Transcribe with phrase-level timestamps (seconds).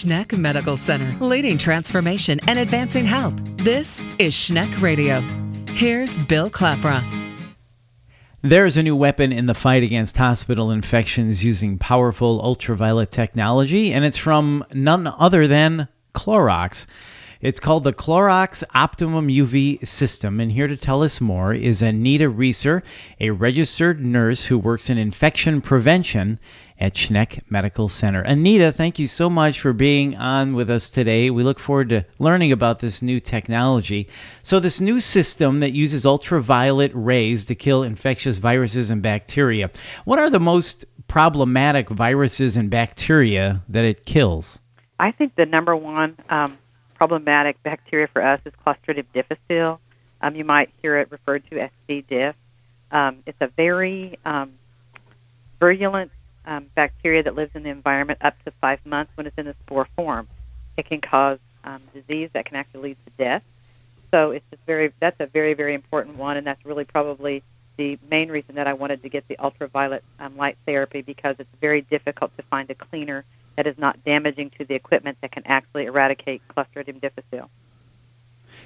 [0.00, 3.34] Schneck Medical Center, leading transformation and advancing health.
[3.58, 5.20] This is Schneck Radio.
[5.74, 7.04] Here's Bill Klaproth.
[8.40, 13.92] There is a new weapon in the fight against hospital infections using powerful ultraviolet technology,
[13.92, 16.86] and it's from none other than Clorox.
[17.42, 22.28] It's called the Clorox Optimum UV System, and here to tell us more is Anita
[22.30, 22.82] Reeser,
[23.20, 26.38] a registered nurse who works in infection prevention
[26.80, 28.22] at Schneck Medical Center.
[28.22, 31.28] Anita, thank you so much for being on with us today.
[31.30, 34.08] We look forward to learning about this new technology.
[34.42, 39.70] So, this new system that uses ultraviolet rays to kill infectious viruses and bacteria.
[40.04, 44.58] What are the most problematic viruses and bacteria that it kills?
[44.98, 46.56] I think the number one um,
[46.94, 49.80] problematic bacteria for us is Clostridium difficile.
[50.22, 52.04] Um, you might hear it referred to as C.
[52.06, 52.36] diff.
[52.90, 54.52] Um, it's a very um,
[55.58, 56.10] virulent
[56.46, 59.54] um, bacteria that lives in the environment up to five months when it's in the
[59.64, 60.28] spore form.
[60.76, 63.42] It can cause um, disease that can actually lead to death.
[64.10, 67.42] So it's just very that's a very very important one, and that's really probably
[67.76, 71.48] the main reason that I wanted to get the ultraviolet um, light therapy because it's
[71.60, 73.24] very difficult to find a cleaner
[73.56, 77.50] that is not damaging to the equipment that can actually eradicate Clostridium difficile.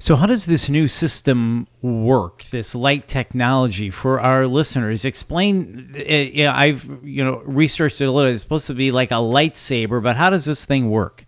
[0.00, 2.42] So, how does this new system work?
[2.50, 5.04] This light technology for our listeners?
[5.04, 5.94] Explain.
[5.94, 8.32] Uh, yeah, I've you know researched it a little.
[8.32, 11.24] It's supposed to be like a lightsaber, but how does this thing work?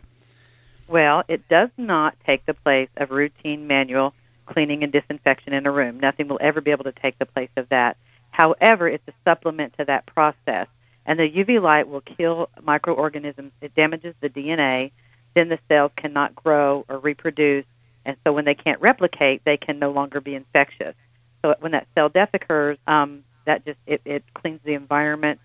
[0.89, 4.15] Well, it does not take the place of routine manual
[4.47, 6.01] cleaning and disinfection in a room.
[6.01, 7.97] Nothing will ever be able to take the place of that.
[8.31, 10.67] However, it's a supplement to that process
[11.07, 13.53] and the UV light will kill microorganisms.
[13.61, 14.93] It damages the DNA.
[15.35, 17.65] Then the cells cannot grow or reproduce,
[18.05, 20.95] and so when they can't replicate, they can no longer be infectious.
[21.43, 25.41] So when that cell death occurs, um, that just it, it cleans the environment,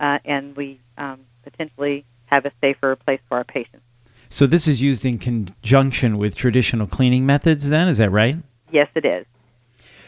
[0.00, 3.84] uh, and we um, potentially have a safer place for our patients.
[4.30, 8.36] So this is used in conjunction with traditional cleaning methods, then, is that right?
[8.70, 9.26] Yes, it is.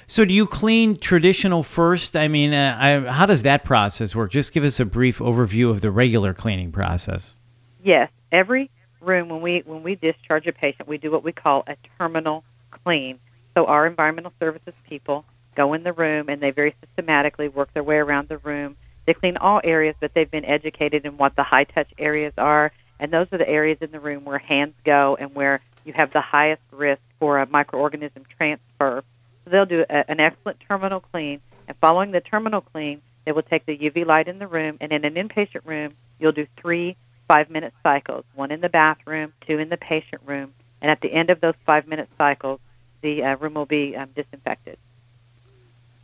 [0.07, 2.17] So do you clean traditional first?
[2.17, 4.31] I mean, uh, I, how does that process work?
[4.31, 7.37] Just give us a brief overview of the regular cleaning process.
[7.83, 8.71] Yes, every
[9.05, 12.45] room when we when we discharge a patient, we do what we call a terminal
[12.71, 13.19] clean.
[13.57, 17.85] So our environmental services people go in the room and they very systematically work their
[17.85, 18.77] way around the room.
[19.07, 22.73] They clean all areas, but they've been educated in what the high touch areas are,
[22.99, 26.13] and those are the areas in the room where hands go and where you have
[26.13, 29.05] the highest risk for a microorganism transfer
[29.45, 33.43] so they'll do a, an excellent terminal clean, and following the terminal clean, they will
[33.43, 36.97] take the UV light in the room, and in an inpatient room, you'll do three
[37.29, 41.31] five-minute cycles, one in the bathroom, two in the patient room, and at the end
[41.31, 42.61] of those five-minute cycles,
[43.03, 44.79] the uh, room will be um, disinfected.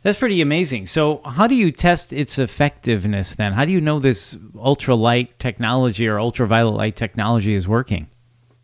[0.03, 0.87] That's pretty amazing.
[0.87, 3.53] So, how do you test its effectiveness then?
[3.53, 8.07] How do you know this ultralight technology or ultraviolet light technology is working?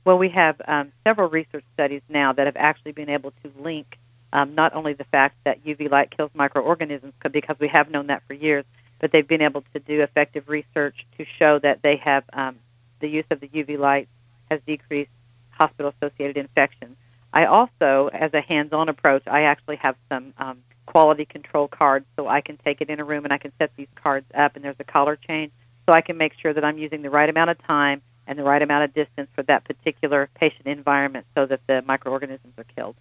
[0.04, 3.98] Well, we have um, several research studies now that have actually been able to link
[4.34, 8.24] um, not only the fact that UV light kills microorganisms, because we have known that
[8.28, 8.66] for years,
[9.00, 12.58] but they've been able to do effective research to show that they have um,
[13.00, 14.08] the use of the UV light
[14.50, 15.12] has decreased
[15.52, 16.96] hospital-associated infections.
[17.34, 22.28] I also, as a hands-on approach, I actually have some um, quality control cards, so
[22.28, 24.64] I can take it in a room and I can set these cards up, and
[24.64, 25.52] there's a collar change,
[25.88, 28.44] so I can make sure that I'm using the right amount of time and the
[28.44, 32.96] right amount of distance for that particular patient environment, so that the microorganisms are killed.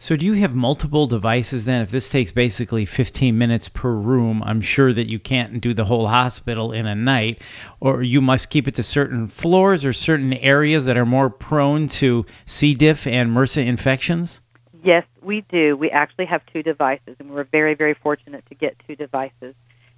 [0.00, 1.82] So do you have multiple devices then?
[1.82, 5.84] If this takes basically 15 minutes per room, I'm sure that you can't do the
[5.84, 7.42] whole hospital in a night,
[7.80, 11.88] or you must keep it to certain floors or certain areas that are more prone
[11.88, 12.74] to C.
[12.74, 14.40] diff and MRSA infections?
[14.84, 15.76] Yes, we do.
[15.76, 19.56] We actually have two devices, and we're very, very fortunate to get two devices.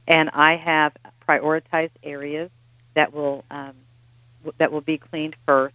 [0.09, 0.95] And I have
[1.29, 2.51] prioritized areas
[2.95, 3.75] that will um,
[4.57, 5.75] that will be cleaned first.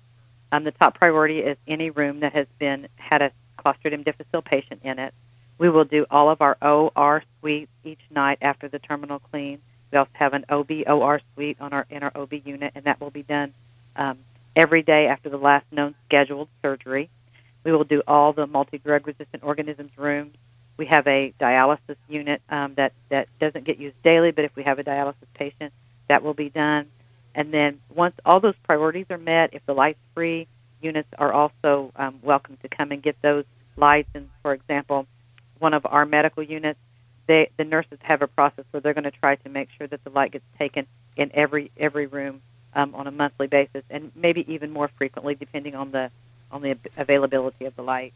[0.52, 3.32] Um, the top priority is any room that has been had a
[3.66, 5.14] Clostridium difficile patient in it.
[5.58, 9.60] We will do all of our OR suites each night after the terminal clean.
[9.92, 13.00] We also have an OB OR suite on our in our OB unit, and that
[13.00, 13.54] will be done
[13.96, 14.20] um,
[14.56, 17.10] every day after the last known scheduled surgery.
[17.64, 20.36] We will do all the multi-drug resistant organisms rooms.
[20.78, 24.64] We have a dialysis unit um, that that doesn't get used daily, but if we
[24.64, 25.74] have a dialysis patient,
[26.10, 26.88] that will be done.
[27.34, 30.48] And then once all those priorities are met, if the light's free,
[30.82, 33.46] units are also um, welcome to come and get those
[33.78, 34.10] lights.
[34.14, 35.08] And for example,
[35.60, 36.80] one of our medical units,
[37.28, 40.04] they, the nurses have a process where they're going to try to make sure that
[40.04, 40.86] the light gets taken
[41.16, 42.42] in every every room
[42.74, 46.12] um, on a monthly basis, and maybe even more frequently, depending on the
[46.52, 48.14] on the availability of the light.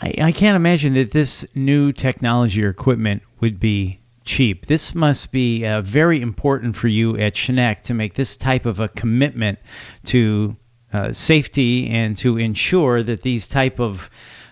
[0.00, 4.66] I, I can't imagine that this new technology or equipment would be cheap.
[4.66, 8.80] This must be uh, very important for you at Schneck to make this type of
[8.80, 9.58] a commitment
[10.04, 10.56] to
[10.94, 14.08] uh, safety and to ensure that these type of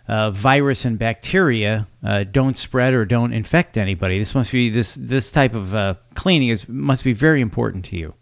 [0.09, 4.19] uh, virus and bacteria uh, don't spread or don't infect anybody.
[4.19, 7.97] This must be this this type of uh, cleaning is must be very important to
[7.97, 8.15] you.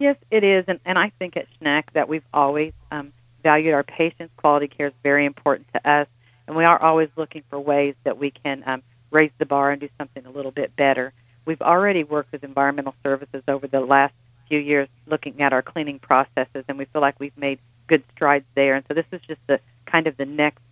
[0.00, 3.84] Yes, it is, and, and I think at Schneck that we've always um, valued our
[3.84, 4.32] patients.
[4.36, 6.08] Quality care is very important to us,
[6.46, 9.80] and we are always looking for ways that we can um, raise the bar and
[9.80, 11.12] do something a little bit better.
[11.44, 14.14] We've already worked with environmental services over the last
[14.48, 18.46] few years looking at our cleaning processes, and we feel like we've made good strides
[18.54, 18.74] there.
[18.74, 20.62] And so this is just the kind of the next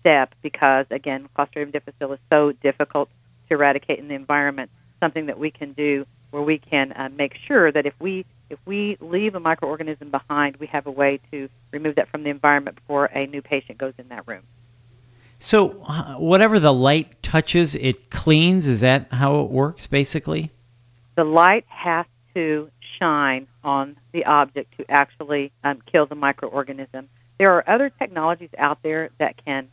[0.00, 3.08] step because, again, Clostridium difficile is so difficult
[3.48, 4.70] to eradicate in the environment.
[5.00, 8.58] Something that we can do where we can uh, make sure that if we if
[8.66, 12.76] we leave a microorganism behind, we have a way to remove that from the environment
[12.76, 14.42] before a new patient goes in that room.
[15.40, 18.68] So, uh, whatever the light touches, it cleans.
[18.68, 20.50] Is that how it works, basically?
[21.16, 22.70] The light has to
[23.00, 27.06] shine on the object to actually um, kill the microorganism.
[27.38, 29.68] There are other technologies out there that can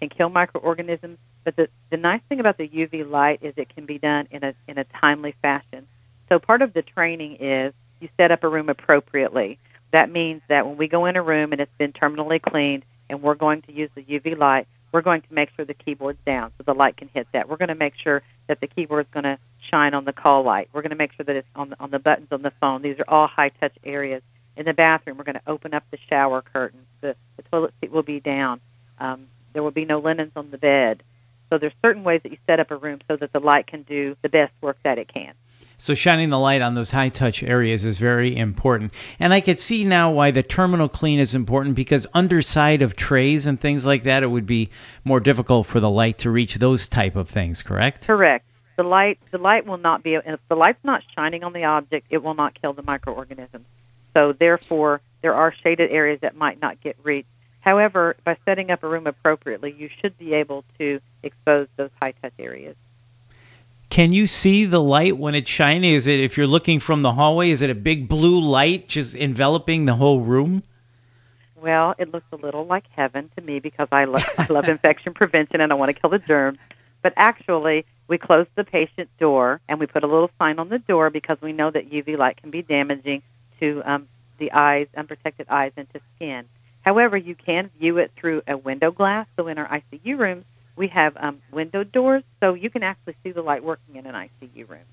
[0.00, 3.86] can kill microorganisms, but the, the nice thing about the UV light is it can
[3.86, 5.86] be done in a in a timely fashion.
[6.28, 9.58] So part of the training is you set up a room appropriately.
[9.92, 13.22] That means that when we go in a room and it's been terminally cleaned and
[13.22, 16.52] we're going to use the UV light, we're going to make sure the keyboard's down
[16.56, 17.48] so the light can hit that.
[17.48, 19.38] We're going to make sure that the keyboard's going to
[19.70, 20.68] shine on the call light.
[20.72, 22.82] We're going to make sure that it's on the, on the buttons on the phone.
[22.82, 24.22] These are all high touch areas.
[24.56, 26.86] In the bathroom, we're going to open up the shower curtains.
[27.00, 28.60] The, the toilet seat will be down.
[28.98, 31.02] Um, there will be no linens on the bed.
[31.50, 33.82] So there's certain ways that you set up a room so that the light can
[33.82, 35.34] do the best work that it can.
[35.78, 38.92] So shining the light on those high touch areas is very important.
[39.20, 43.46] And I could see now why the terminal clean is important because underside of trays
[43.46, 44.70] and things like that it would be
[45.04, 48.06] more difficult for the light to reach those type of things, correct?
[48.06, 48.46] Correct.
[48.76, 52.06] The light the light will not be if the light's not shining on the object,
[52.10, 53.66] it will not kill the microorganisms.
[54.14, 57.28] So therefore there are shaded areas that might not get reached.
[57.60, 62.12] However, by setting up a room appropriately, you should be able to expose those high
[62.22, 62.76] touch areas.
[63.90, 65.92] Can you see the light when it's shining?
[65.92, 69.14] Is it if you're looking from the hallway, is it a big blue light just
[69.14, 70.62] enveloping the whole room?
[71.60, 75.14] Well, it looks a little like heaven to me because I love I love infection
[75.14, 76.58] prevention and I want to kill the germs.
[77.02, 80.78] But actually, we close the patient door and we put a little sign on the
[80.78, 83.22] door because we know that UV light can be damaging
[83.60, 84.08] to um,
[84.38, 86.44] the eyes, unprotected eyes, and to skin.
[86.82, 89.26] However, you can view it through a window glass.
[89.36, 90.44] So in our ICU rooms,
[90.76, 94.14] we have um, window doors, so you can actually see the light working in an
[94.14, 94.84] ICU room.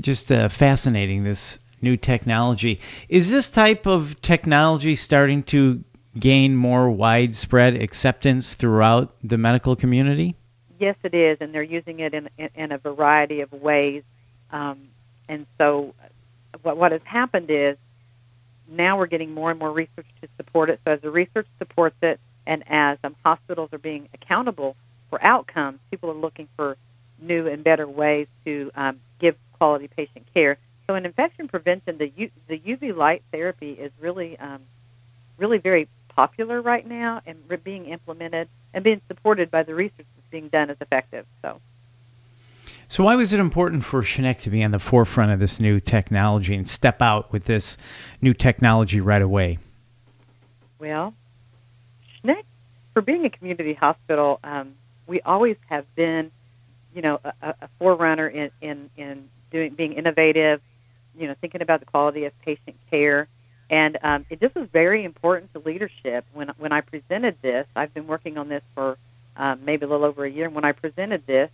[0.00, 2.80] Just uh, fascinating, this new technology.
[3.08, 5.82] Is this type of technology starting to
[6.18, 10.36] gain more widespread acceptance throughout the medical community?
[10.80, 14.02] Yes, it is, and they're using it in, in, in a variety of ways.
[14.50, 14.88] Um,
[15.28, 15.94] and so,
[16.62, 17.76] what, what has happened is
[18.66, 20.80] now we're getting more and more research to support it.
[20.86, 24.74] So, as the research supports it, and as um, hospitals are being accountable
[25.10, 26.78] for outcomes, people are looking for
[27.20, 30.56] new and better ways to um, give quality patient care.
[30.86, 34.62] So in infection prevention, the U- the UV light therapy is really um,
[35.36, 40.30] really very popular right now and being implemented and being supported by the research that's
[40.30, 41.26] being done as effective.
[41.42, 41.60] So.
[42.88, 45.78] So why was it important for Schneck to be on the forefront of this new
[45.78, 47.78] technology and step out with this
[48.20, 49.58] new technology right away?
[50.80, 51.14] Well,
[52.22, 52.42] Schneck,
[52.92, 54.74] for being a community hospital, um,
[55.06, 56.32] we always have been,
[56.94, 60.60] you know, a, a forerunner in, in, in doing being innovative,
[61.16, 63.28] you know, thinking about the quality of patient care.
[63.70, 66.24] And um, it just was very important to leadership.
[66.32, 68.98] When when I presented this, I've been working on this for
[69.36, 70.46] um, maybe a little over a year.
[70.46, 71.50] And when I presented this,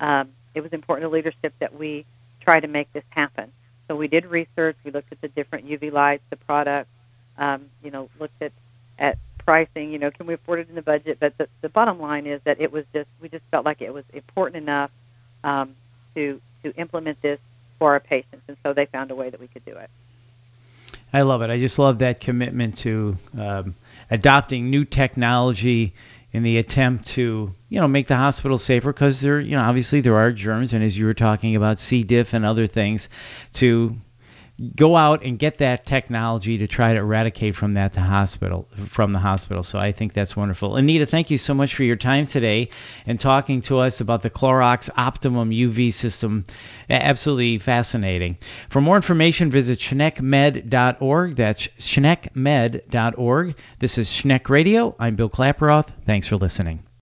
[0.00, 2.06] um, it was important to leadership that we
[2.40, 3.52] try to make this happen.
[3.86, 4.76] So we did research.
[4.82, 6.90] We looked at the different UV lights, the products.
[7.36, 8.52] Um, you know, looked at
[8.98, 11.16] at pricing, you know, can we afford it in the budget?
[11.18, 13.94] But the, the bottom line is that it was just, we just felt like it
[13.94, 14.90] was important enough
[15.42, 15.74] um,
[16.14, 17.38] to, to implement this
[17.78, 18.42] for our patients.
[18.46, 19.88] And so they found a way that we could do it.
[21.12, 21.50] I love it.
[21.50, 23.74] I just love that commitment to um,
[24.10, 25.94] adopting new technology
[26.32, 30.02] in the attempt to, you know, make the hospital safer because there, you know, obviously
[30.02, 32.02] there are germs, and as you were talking about C.
[32.02, 33.08] diff and other things,
[33.54, 33.96] to
[34.74, 39.12] go out and get that technology to try to eradicate from that to hospital from
[39.12, 39.62] the hospital.
[39.62, 40.76] So I think that's wonderful.
[40.76, 42.70] Anita, thank you so much for your time today
[43.06, 46.44] and talking to us about the Clorox Optimum UV system.
[46.90, 48.38] Absolutely fascinating.
[48.70, 51.36] For more information, visit schneckmed.org.
[51.36, 53.54] That's schneckmed.org.
[53.78, 54.96] This is Schneck Radio.
[54.98, 55.92] I'm Bill Klaproth.
[56.04, 56.87] Thanks for listening.